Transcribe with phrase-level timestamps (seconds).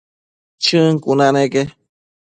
[0.63, 1.61] Chën cuna neque